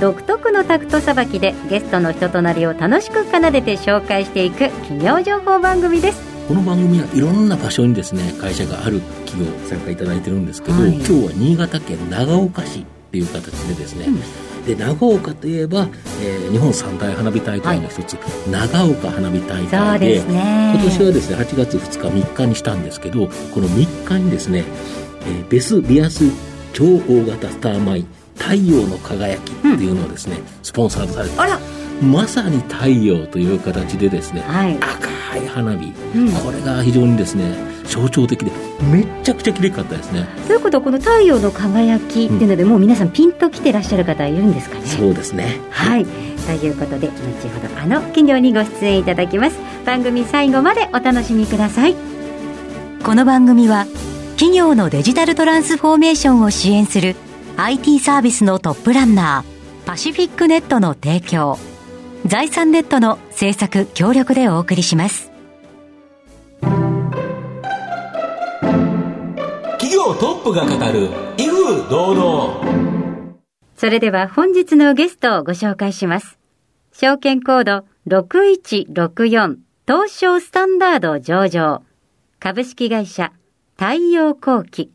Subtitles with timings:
[0.00, 6.22] 独特のタクトさばきでゲストの人となりを楽しく奏でて紹介していく企業情報番組です。
[6.48, 14.66] この番組はいろんな場所にですね会社がある企業参加いただいてるんですけど、はい、今日は新潟県長岡市っていう形でですね、うん。
[14.66, 15.88] で長岡といえば、
[16.22, 24.64] えー、日本三大花火大会の一つ、はい、長岡花火大会でで、ね、今年はですね8月2日3日にしたんですけどこの3日にですね、
[25.22, 26.24] えー、ベスビアス
[26.72, 31.60] 超大型スターマイン太陽の輝きっていうのをですね、うん、スポンサードされてあら。
[32.02, 38.50] まさに太陽という形でですね、はい、赤い花火、うん、これが非常にですね象徴的で
[38.90, 40.26] めっちゃくちゃ綺麗かったですね。
[40.48, 44.86] ということはこの太陽の輝きっていうので、うん、もう皆さんピンときてらっしゃる方いるんですかね？
[44.86, 45.60] そうですね。
[45.70, 46.10] はい、と
[46.66, 49.56] いうことで後ほどあの企業にご出演いただきます。
[49.86, 51.94] 番組最後までお楽しみください。
[53.04, 53.86] この番組は
[54.36, 57.14] 企業のデジタルトランスフォーメーションを支援する
[57.56, 61.58] IT サービスのトップランナーパシフィックネットの提供
[62.24, 65.30] 財産ネットの制作協力でお送りします。
[69.78, 73.34] 企業トップが語る威風堂々。
[73.76, 76.38] それでは本日のゲストをご紹介します。
[76.92, 79.56] 証券コード6164
[79.86, 81.82] 東証スタンダード上場。
[82.38, 83.32] 株式会社
[83.76, 84.90] 太陽光機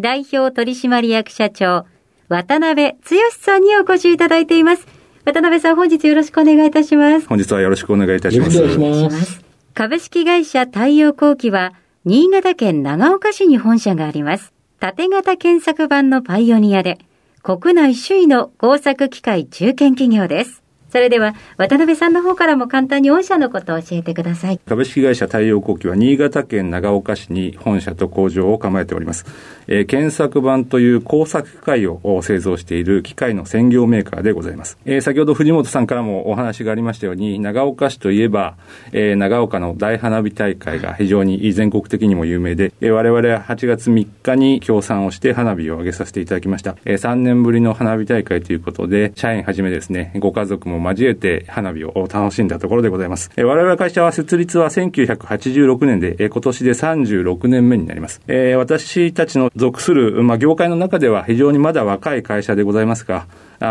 [0.00, 1.86] 代表取締役社長
[2.28, 2.98] 渡辺剛
[3.30, 4.86] さんにお越しいただいています
[5.24, 7.28] 渡辺さん、本日よろしくお願いいたします。
[7.28, 8.56] 本日はよろしくお願いいたします。
[8.56, 9.40] よろしくお願いします。
[9.72, 14.52] 株式会社太陽光機は、新潟県長岡市に本社があります。
[14.80, 16.98] 縦型検索版のパイオニアで、
[17.44, 20.61] 国内首位の工作機械中堅企業です。
[20.92, 24.60] それでは渡辺さんの方からも簡単に御社のことを教えてください。
[24.66, 29.24] 株式会社太陽光機は新潟県長岡市に本社と工場を構えております、
[29.66, 38.56] えー、検索版という工作機械を製造している機械の専業メーカーでございます、えー、先ほど藤本さんからもお話がありましたように長岡市といえば、
[38.92, 53.30] えー、長岡の大花火大会が非常に全国的にも有名で、えー、我々は8月3日に協賛をして花火を上げさせていただきました、えー、3年ぶりの花火大会ということで社員はじめですねご家族も交えて花火を楽しんだところでございます。
[53.36, 58.20] えー、我々会社は設立は1986年で、えー、今年で36年目になります。
[58.28, 63.26] えー、私たちの属する、まあ、業界の中では非常にまだ若い会社でございますが、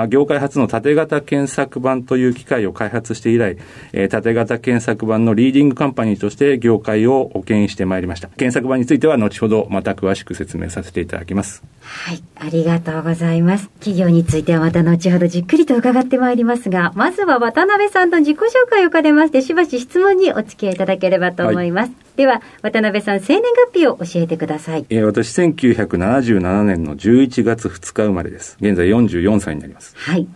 [0.10, 3.58] 業界初の縦型検索版という機械を開発して以来、
[3.92, 8.30] えー、縦型検索版のリーディングカンパニーとして業界を牽引してまいりました。
[8.30, 11.64] 検索版については後ほどまた詳しく説明させていただきます。
[11.82, 13.70] はい、ありがとうございます。
[13.80, 21.90] 企業についてはまた後ほどじっくりと伺ってまいりますが、まずは渡辺さんの自己紹介を兼ねまして、しばし質問にお付き合いいただければと思います。
[21.90, 24.86] はい、では、渡辺さん、生年月日を教えてください。
[24.90, 28.58] えー、私、1977年の11月2日生まれです。
[28.62, 29.96] 現在44歳になります。
[29.98, 30.28] はい。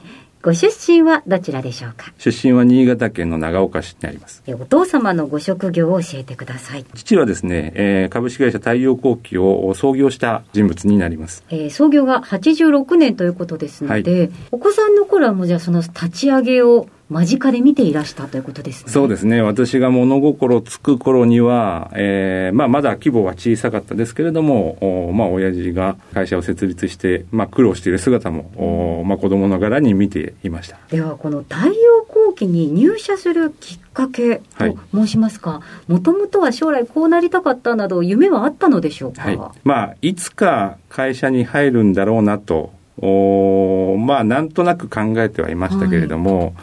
[0.46, 2.14] ご出身はどちらでしょうか？
[2.20, 4.44] 出身は新潟県の長岡市にあります。
[4.48, 6.86] お父様のご職業を教えてください。
[6.94, 18.92] 父はですね、えー、株式会社太陽光機を創業した人物になります、えー、創業が86年ということですので、はい、お子さんの頃はもうじゃあその立ち上げを間近で見ていらしたということですね。
[18.92, 19.42] そうですね。
[19.42, 30.80] 私が物心つく頃には、えー、まあ、まだ規模は小さかったですけれども、おまあ、親父が会社を設立して、まあ、苦労している姿も、おまあ、子供ながらに見ていました。
[30.90, 39.22] では、この太陽光機に入社するきっかけと申しますか、もともとは将来こうなりたかったなど、夢はあったのでしょうか？
[39.22, 46.54] はい、まあ、いつか会社に入るんだろうなと、おまあ、なんとなく考えてはいましたけれども、はい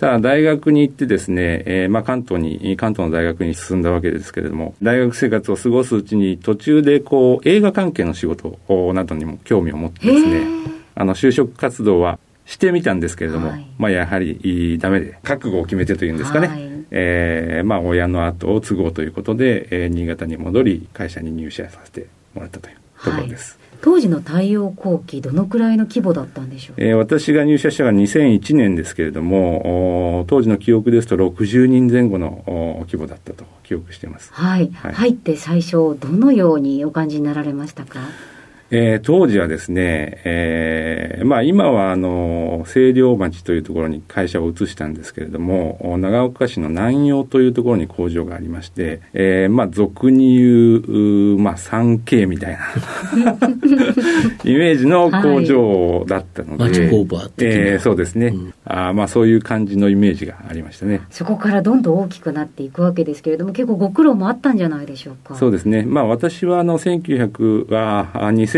[0.00, 8.58] ただ大学に行ってですね、えー、まあ関東に、関東の大学に進んだわけですけれども、大学生活を過ごすうちに途中でこう映画関係の仕事
[8.94, 10.46] などにも興味を持ってですね、
[10.94, 23.58] あの就職活動はしてみたんですけれども、はい、まあやはりダメで、覚悟を決めてというんですかね、はい、えー、まあ親の後を継ごうということで、えー、新潟に戻り会社に入社させてもらったというところです。
[23.60, 32.44] はい当時の太陽光機、どのくらいの規模だったんでしょう、えー、私が入社したのが2001年ですけれども、当時の記憶ですと60人前後の
[32.86, 34.32] 規模だったと記憶しています。
[34.32, 34.70] はい。
[34.74, 38.00] はい、入って最初、どのようにお感じになられましたか？
[38.70, 52.58] えー、当時はですね、えー、まあ今はあの、清涼町というところに会社を移したんですけれども、長岡市の南陽というところに工場がありまして、えー、まあ俗に言う、まあ 3K みたいな
[54.44, 61.00] イメージの工場だったので、はい、町工場えー、そうですね、うん、あまあそういう感じのイメージがありましたね。
[61.10, 65.34] そこからどんどん大きくなっていくわけですけれども、結構ご苦労もあったんじゃないでしょうか。
[65.34, 65.82] そうですね。
[65.82, 68.10] まあ私はあの1900は、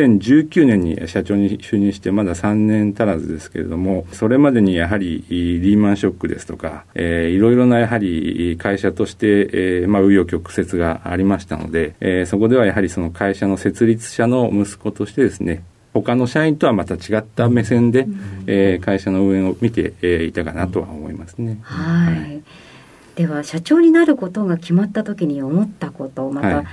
[0.07, 15.63] 2019年に社長に就任してまだ3年足らずですけれども、それまでにやはりリーマンショックですとか、えー、いろいろなやはり会社として、えー、まあ、紆余曲折がありましたので、えー、そこではやはりその会社の設立者の息子としてですね、
[15.95, 21.59] 他の社員とはまた違った目線で、うん、えー、会社の運営を見て、えー、いたかなとは思いますね。
[21.63, 22.43] はい、はい、
[23.17, 26.67] では社長になることが決まった時に思ったことまた、はい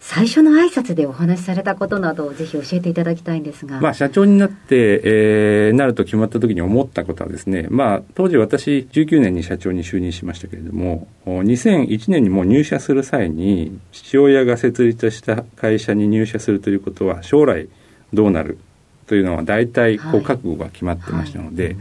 [0.00, 3.80] 最初の挨拶でお話しされたことなどをぜひ教えていただきたいんですが。
[3.80, 17.68] まあ、社長になって、えー、なると決まった時に思ったことはですね、まあ、当時私19年に社長に就任しましたけれども、2001年にもう入社する際に、父親が設立した会社に入社するということは、将来
[18.12, 18.58] どうなる
[19.06, 21.74] というのは大体こう覚悟が決まってましたので、はい。
[21.74, 21.80] は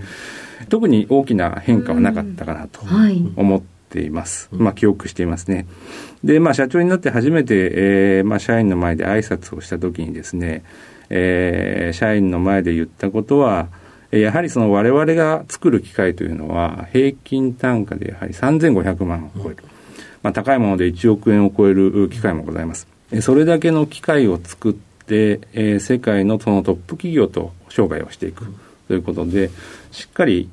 [0.63, 2.81] い、特に大きな変化はなかったかなと
[3.35, 3.74] 思ってい
[4.09, 4.49] ます。
[4.51, 5.65] まあ、記憶していますね。
[6.23, 10.63] で、まあ、社長になって初めて、えー、まあ、社員の前で挨拶をしたときにですね、
[11.09, 13.67] えー、社員の前で言ったことは、
[14.11, 19.57] やはりその我々が作る機械というのは、平均単価でやはり3500万を超える。
[20.23, 22.87] まあ、高いもので1億円を超える機械もございます。
[23.21, 28.51] それだけの機械を作って、えー、世界のそのトップ企業と商売をしていく
[28.87, 29.51] ということで、
[29.91, 30.49] しっかり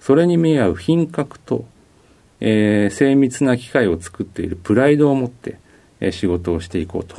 [0.00, 1.64] それに見合う品格と
[2.44, 5.58] えー、精密な機械を作っているプライドを持って、
[6.00, 7.16] えー、仕事をしていこうと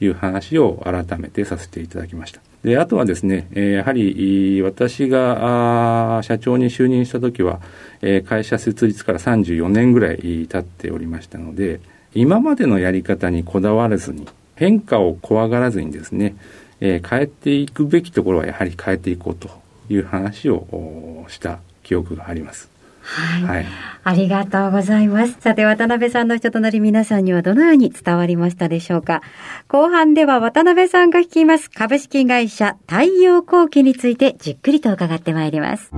[0.00, 2.40] いう話を改めてさせていただきました。
[2.64, 7.60] で、あとはですね、えー、やはり私が社長に就任した時は、
[8.00, 11.80] えー、会社設立から34年ぐらい経っておりましたので、
[12.14, 14.26] 今までのやり方にこだわらずに、
[14.56, 16.34] 変化を怖がらずにですね、
[16.80, 19.50] えー、変えていくべきところはやはり変えていこうと
[19.90, 22.71] いう話をした記憶があります。
[23.02, 23.66] はい、はい、
[24.04, 25.36] ありがとうございます。
[25.40, 29.22] さて、渡辺さんの人となり皆さんにはどのように伝わりましたでしょうか。
[29.68, 35.90] 後半では渡辺さんが率います株式会社太陽光機についてじっくりと伺ってまいります。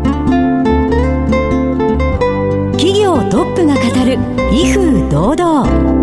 [2.72, 4.18] 企業トップが語る
[4.52, 5.93] 威風堂々。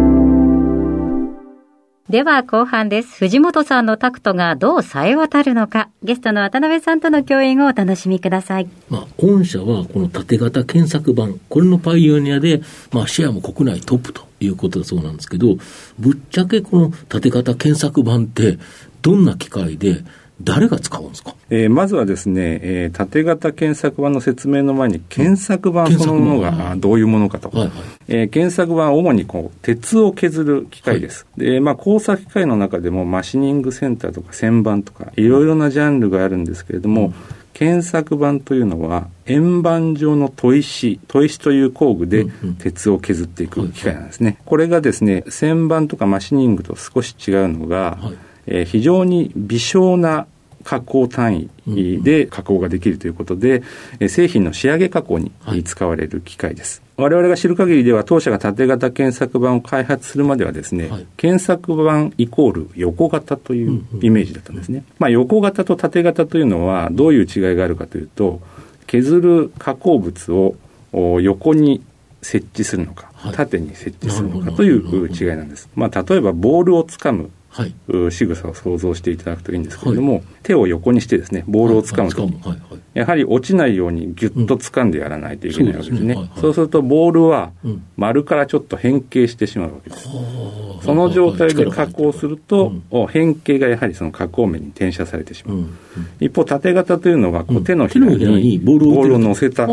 [2.11, 3.19] では後半です。
[3.19, 8.67] 藤本さんのタクトがどう冴え渡るのか、ゲストの渡辺さんとの共演をお楽しみください。
[8.89, 15.55] まあ、御社はこの縦型検索版、これのパイオニアで、まあ、シェアも国内トップということだそうなんですけど、
[15.99, 18.59] ぶっちゃけこの縦型検索版って、
[19.01, 20.03] どんな機械で、
[20.43, 27.49] 誰が使うんですか、えー、まずはですね、えー、縦型検索版の説明の前に、検索版そのものがどういうものかと。
[27.49, 27.71] はいはい、
[28.07, 31.25] えー、検索版は主にこう鉄を削る機械です。
[31.37, 37.13] はい、で、まあ、工作機械の中でもマシニングセンターとか旋盤とか、いろいろなジャンルがあるんですけれども、うん。
[37.53, 42.25] 検索板というのは円盤状の砥石砥石という工具で
[42.57, 48.17] 鉄を削っていく機械なんですね、これがですね旋盤とかマシニングと少し違うのが、はい、
[48.47, 50.27] えー、非常に微小な
[50.63, 53.63] 加工単位で加工ができるということで、
[53.99, 55.31] うん、製品の仕上げ加工に
[55.63, 56.81] 使われる機械です。
[56.97, 64.79] はい、我々が知る限りでは当社が縦型検索板を開発するまではですね、はい、検索板イコール横型というイメージだったんですね。
[64.79, 68.41] うんうん、まあ、横型と縦型というのはどういう違いがあるかというと、
[68.87, 70.55] 削る加工物を
[71.21, 71.81] 横に
[72.21, 75.69] 設置するのか、縦に設置するのかという違いなんです。
[75.75, 77.73] まあ、例えばボールをつかむはい、
[78.11, 82.25] 仕草を想像していただくといいんですけれども、はい、手を横にしてですね、ボールを掴むと。
[82.25, 82.61] き、はい、
[82.93, 86.13] やはり落ちないようにぎゅっと掴んでやらないといけないわけですね。
[86.13, 87.51] うん、そう、ね,、するとボールは
[87.97, 90.07] 丸からちょっと変形してしまうわけです。
[90.07, 95.65] うん、その状態で加工すると、うん、変形がやはりその加工面に転写されてしまう。
[96.21, 99.67] 一方、縦型というのはこう手のひらにボールを乗せた、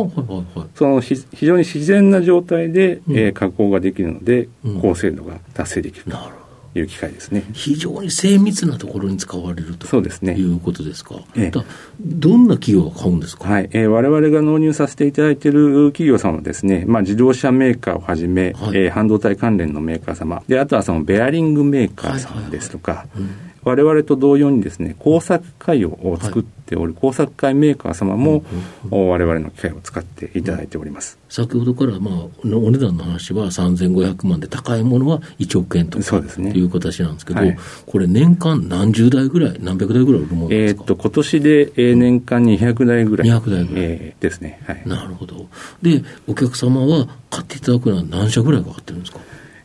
[0.75, 4.49] その非常に自然な状態で、えー、加工ができるので、
[4.83, 6.07] 高精度が達成できる。
[6.09, 6.48] なるほど
[6.79, 7.45] いう機械ですね。
[7.53, 10.35] 非常に精密なところに使われるとそうですね。
[10.35, 11.61] いうことですか、ええ、
[12.01, 13.69] どんな企業が買うんですか、はい。
[13.73, 20.43] えー、我々が納入させていただいている企業様はですね、まあ、自動車メーカーをはじめ、はい、えー、半導体関連のメーカー様。
[20.49, 23.31] であとはそのベアリングメーカー様ですとか、はいはいはい。
[23.31, 28.43] うん我々と同様にですね、工作会を作っておる工作会メーカー様も、
[28.91, 31.19] 我々の機械を使っていただいております。
[31.29, 43.29] 先ほどから、まあ、お値段の話は3500万で、高いものは1億円とかと、ね、いう形なんですけど、はい、これ年間何十台ぐらい、何百台ぐらい売るものですか、えー、っと今年で、えー、年間200台ぐらい。
[43.29, 43.85] 200台ぐらい。
[43.85, 44.63] えー、ですね。
[44.67, 44.83] はい。
[44.87, 45.47] なるほど。
[45.83, 49.19] で、お客様は買っていただくのは何社ぐらいかかってるんですか？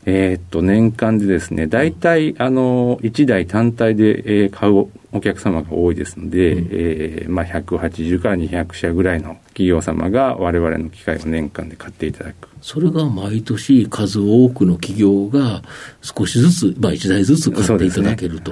[0.06, 12.50] えー、っと、年間でですね、大体、あの、1台単体で、えー、買うお客様が多いですので、うん、えー、まあ、180から200社ぐらいの企業様が我々の機械を年間で買っていただく。
[12.62, 15.64] それが毎年数多くの企業が
[16.02, 18.52] 少しずつ、まあ、1台ずつ買っていただける、ね、と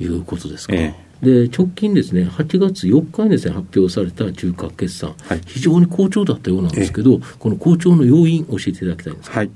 [0.00, 0.06] い。
[0.06, 0.74] うことですか。
[0.74, 9.38] えー、で直近ですね、8月4日にですね、発表された中核決算、はい、非常に好調だったようなんですけど、この好調の要因、教えていただきたいんですか。
[9.38, 9.50] はい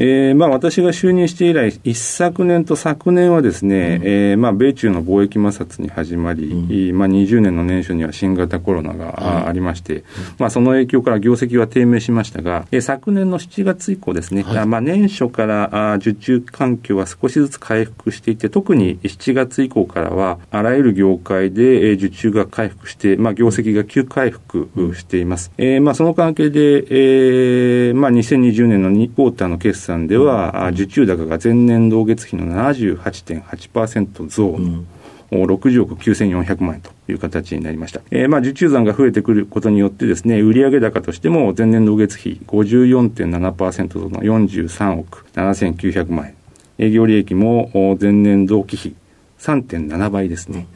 [0.00, 10.04] えーまあ、私が就任して以来、一昨年と昨年はですね、うん、えー、まあ、米中の貿易摩擦に始まり、うん、まあ、20年の年初には新型コロナがありまして、うん、
[10.38, 25.50] まあ、その影響から業績は低迷しましたが、えー、昨年の7月以降ですね、はい、まあ、年初からあ受注環境は少しずつ回復していて、特に7月以降からは、あらゆる業界で、えー、受注が回復して、まあ、業績が急回復しています。
[25.58, 34.46] えーまあ、その関係で、えーまあ、2020年の2クォーターの決算算では、受注高が前年同月比の78.8%増。
[34.48, 34.86] うん
[35.30, 38.00] 60億9400万円という形になりました。
[38.10, 46.34] えー、まあ受注残が増えてくることによってですね、売上高としても前年同月比54.7%増の43億7900万円。
[46.78, 48.96] 営業利益も前年同期比
[49.38, 50.66] 3.7倍ですね。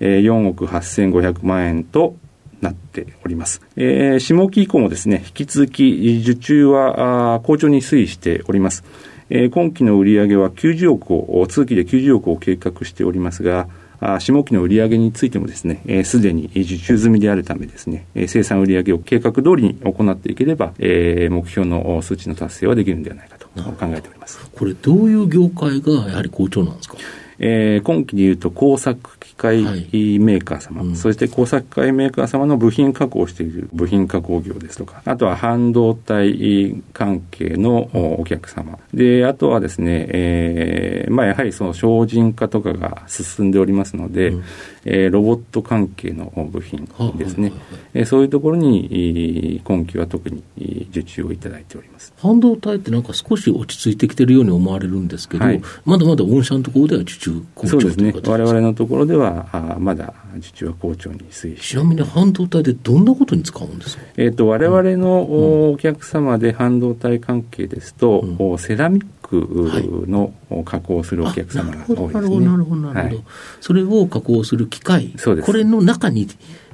[0.00, 2.16] えー、4億8500万円と
[2.60, 3.60] なっております。
[3.76, 8.84] えー、下期以降もですね、引き続き受注は好調に推移しております。
[9.30, 13.68] えー、今期の売上は90億を、通期で90億を計画しておりますが、
[14.00, 24.38] あ下期の売上についてもですね、す、で、に受注済みであるためですね、えー、生産売上を計画通りに行っていければ、えー、目標の数値の達成はできるんではないかと考えております。
[24.56, 26.96] これどういう業界がやはり好調なんですか？
[27.38, 38.78] えー、今期でいうと工作械メーカー様、はいうん、そして工作機械メーカー様の部品加工をしている部品加工業ですとか、あとは半導体関係のお客様。
[38.92, 44.44] で、あとはですね、えー、まあやはりその精進化とかが進んでおりますので、うん、
[44.84, 47.52] えー、ロボット関係の部品ですね、
[47.94, 50.42] えー、そういうところに今期は特に
[50.90, 52.12] 受注をいただいております。
[52.18, 58.12] 半導体ってなんか少し落ち着いてきてるように思われるんですけど、はい、まだまだ御社のところでは受注好調そうですね。
[58.26, 70.32] 我々のところでははあまだ受注は好調に推移ちなみに半導体でどんなことに使うんですか、えーと、我々のお客様で半導体関係ですと、うん、セラミックの
[70.64, 72.12] 加工するお客様が多いですね。
[72.12, 73.22] なるほど、なるほど、なるほど、
[73.60, 75.46] それを加工する機械、そうです。
[75.46, 76.28] これの中に、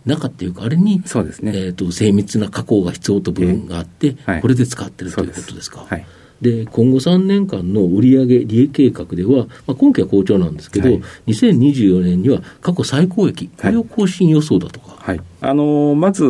[0.06, 1.52] 中っていうか、あれに、そうですね。
[1.54, 5.86] えっ、ー、と、精密な加工が必要と部分があって、えーはい、これで使ってるということですか？
[5.88, 6.06] はい。
[6.40, 14.94] で今後3年間の売上利益計画では、まあ、今期は好調なんですけど、はい、2024年には過去最高益、これを更新予想だとか。
[14.98, 16.24] はい、あのまず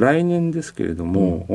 [0.00, 1.46] 来年ですけれども、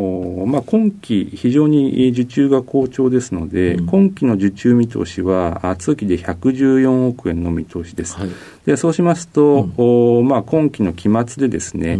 [0.43, 8.15] うん、まあ、今期、非常に受注が好調ですので、うん、今期の受注見通しは、通期で114億円の見通しです。
[8.17, 8.29] はい、
[8.65, 11.99] でそうしますと、うん、まあ、今期の期末でですね、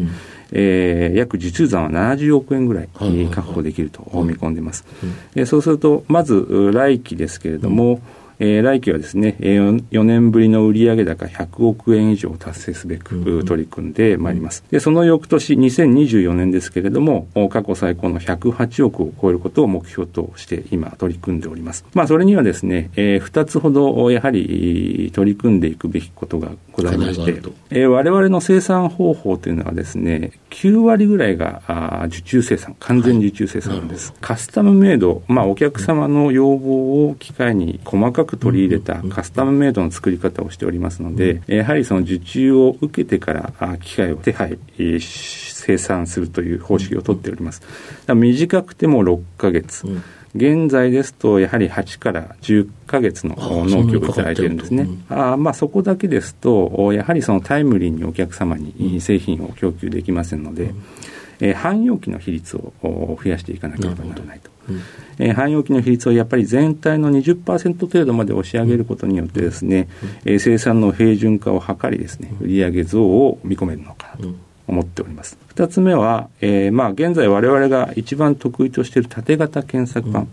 [0.55, 2.89] えー、約受注残は70億円ぐらい
[3.31, 4.86] 確保できると見込んでいます。
[5.33, 8.00] でそうすると、まず来期ですけれども、
[8.43, 14.65] えー、来期はですね、4年ぶりの売上高100億円以上を達成すべく取り組んでまいります。
[14.69, 21.85] で、その翌年、2024年ですけれども、過去最高の108億を超えることを目標として今取り組んでおります。
[21.93, 34.09] まあ、それにはですね、えー、2つほどやはり取り組んでいくべきことがございまして、えー、我々の生産方法というのはですね、9割ぐらいがあ受注生産、完全受注生産です。
[34.09, 47.61] はい、カスタムメイド、まあ、お客様の要望を機械に細かく取り入れたカスタムメイドの作り方をしておりますので、やはりその受注を受けてからあ機械を手配、生産するという方式をとっております。
[48.07, 49.87] 短くても6ヶ月。
[50.35, 54.87] 現在ですと、やはり8から10か月の納期をいただいているんですね。
[55.09, 60.83] あまあ、そこだけですと、やはりそのタイムリーにお客様に製品を供給できませんので、うん
[61.43, 64.50] えー、汎用機の比率を増やしていかなければならないと。
[64.69, 64.81] うん、
[65.19, 74.33] えー、汎用機の比率をやっぱり全体の20%程度まで押し上げることによってですね、うん、えー、生産の平準化を図りですね、売上増を見込めるのかなと。
[74.65, 75.38] 思っております。
[75.47, 80.23] 二つ目は、えー、まあ、現在我々が一番得意としている縦型検索版。
[80.23, 80.29] うん、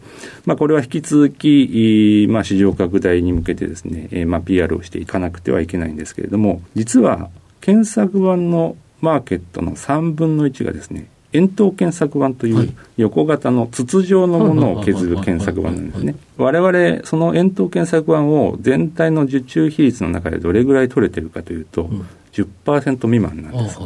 [0.46, 7.28] まあ、これは引き続き、まあ、市場拡大に向けてですね、えー、まあ、PR をしていかなくてはいけないんですけれども、実は、
[7.60, 16.16] 検索版のマーケットの3分の1がですね、円筒検索版という横型の筒状のものを削る検索版なんですね。
[16.36, 21.88] 我々、その円筒検索版を全体の受注比率の中でどれぐらい取れてるかというと、
[22.32, 23.78] 10%未満なんです。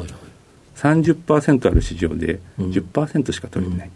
[0.76, 3.90] 30%ある市場で10%しか取れてない。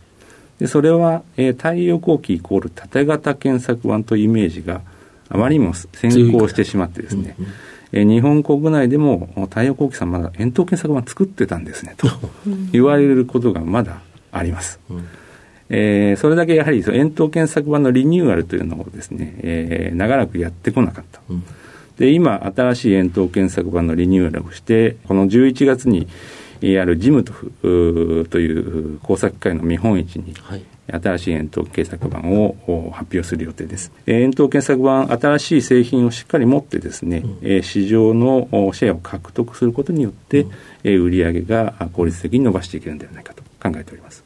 [0.59, 4.81] でそれは、えー、太陽光機イコール縦型検索版というイメージが
[5.29, 7.37] あまりにも先行してしまってですね、
[7.93, 12.09] えー、日本国内でも太陽光機さんまだ円筒検索版作ってたんですねと。
[12.73, 14.01] 言われることがまだ
[14.33, 14.81] あります。
[14.91, 15.05] うん、
[15.71, 21.21] えー、それだけやはり円筒検索版のリニューアルというのをですね、えー、長らくやってこなかった。
[21.29, 21.45] うん。
[21.99, 26.07] で、今、新しい円筒検索版のリニューアルをして、この11月に、
[26.61, 30.35] あるジムトフという工作機械の見本市に、
[30.91, 32.57] 新しい円筒検索版を
[32.93, 33.93] 発表する予定です。
[34.07, 40.47] 円筒検索版、新しい製品をしっかり持ってですね、うん、市場のシェアを獲得することによって、
[40.85, 44.25] うん、売上が効率的に伸ばしていけるんではないかと考えております。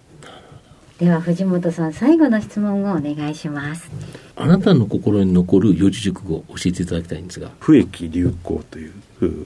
[0.99, 3.90] では藤本さん最後の質問をお願いします
[4.42, 7.50] あなたの心に残る四字熟語を教えていただきたいんですが。
[7.61, 8.92] 不益流行という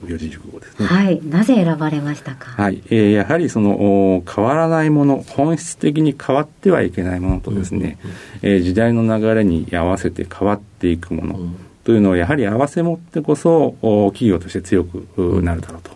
[0.07, 0.87] 四字熟語ですね。
[0.87, 1.21] はい。
[1.23, 2.61] なぜ選ばれましたか？
[2.61, 13.75] はい、えー、やはりその変わらないもの本質的に変わってはいけないものとですね、うんうん、えー、時代の流れに合わせて変わっていくもの、うん、というのをやはり合わせ持ってこそ
[14.13, 15.07] 企業として強く
[15.43, 15.91] なるだろうと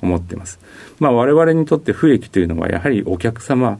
[0.00, 0.58] 思っています、
[0.98, 3.78] まあ、我々にとって不益というのはやはりお客様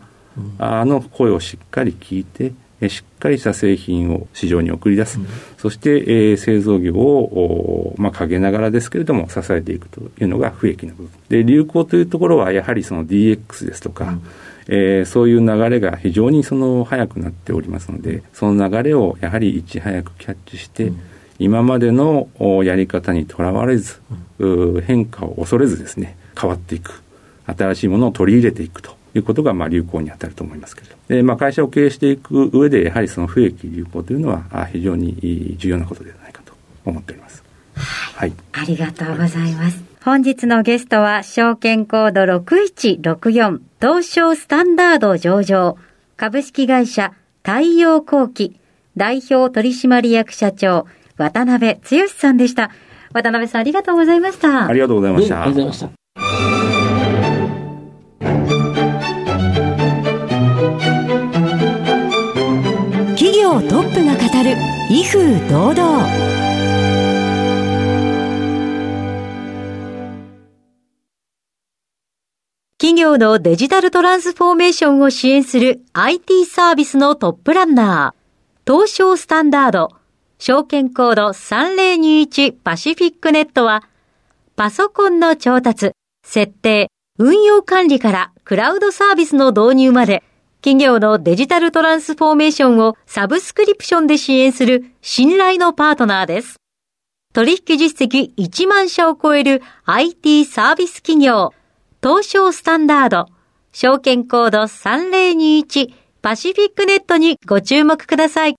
[0.58, 2.52] あの声をしっかり聞いて、
[2.86, 11.10] しっかりした製品を市場に送り出す、うん、そして、えー、製造業を、まあ、陰ながらですけれども、支えていくというのが不益な部分。
[11.28, 14.22] で、流行というところは、やはりその DX ですとか、うん、
[14.68, 21.00] えー、そういう流れが非常にその早くなっておりますので、その流れをやはりいち早くキャッチして、うん、
[21.40, 22.28] 今までの
[22.62, 24.00] やり方にとらわれず、
[24.86, 27.02] 変化を恐れずですね、変わっていく。
[27.46, 28.97] 新しいものを取り入れていくと。
[29.14, 36.52] いうことがまあ流行に当たると思いますけれどで、まあ、会社を経営していく上でやはりその不益流行というのは非常に重要なことではないかと
[36.84, 37.42] 思っております。
[37.74, 38.32] はい。
[38.52, 39.82] ありがとうございます。
[40.02, 45.76] 本日のゲストは証券コード6164東証スタンダード上場
[46.16, 47.12] 株式会社
[47.42, 48.58] 太陽光機
[48.96, 50.86] 代表取締役社長
[51.16, 52.70] 渡辺剛さんでした。
[53.12, 54.66] 渡辺さんありがとうございました。
[54.66, 55.42] ありがとうございました。
[55.42, 55.94] ありがとうございまし
[56.64, 56.67] た。
[63.48, 64.56] 業トップが語る
[64.90, 66.06] 威風堂々。
[72.76, 79.92] 企業のデジタルトランスフォーメーションを支援する IT サービスのトップランナー、東証スタンダード、
[80.38, 83.82] 証券コード3021パシフィックネットは、
[84.56, 90.22] パソコンの調達、設定、運用管理からクラウドサービスの導入まで、
[90.60, 96.56] 企業のデジタルトランスフォーメーションをサブスクリプションで支援する信頼のパートナーです。
[97.32, 101.52] 取引実績1万社を超える IT サービス企業、
[102.02, 103.26] 東証スタンダード、
[103.72, 108.56] 証券コード3021パシフィックネットにご注目ください。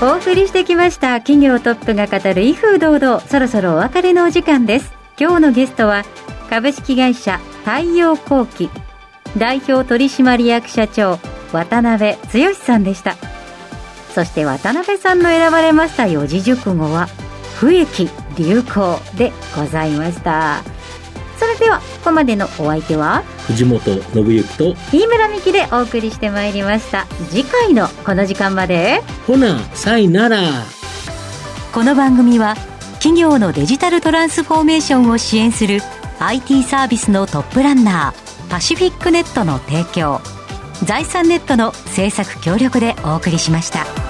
[0.00, 6.04] お送りしてきました企業トップが語る威風堂々そろそろお別れのお時間です今日のゲストは
[6.48, 8.70] 株式会社太陽光機。
[9.36, 11.18] 代表取締役社長
[11.52, 13.16] 渡辺剛さんでした。
[14.14, 17.08] そして渡辺さんの選ばれました四字熟語は
[17.56, 20.62] 不益流行でございました。
[21.38, 27.06] それではここまでのお相手は藤本信之と飯村美希でお送りしてまいりました。
[27.30, 29.02] 次回のこの時間まで。
[29.26, 30.40] ほなさいなら。
[31.72, 32.56] この番組は
[32.94, 35.80] 企業のデジタルトランスフォーメーションを支援する
[36.20, 40.20] IT サービスのトップランナーパシフィックネットの提供
[40.84, 44.07] 財産ネットの制作協力でお送りしました。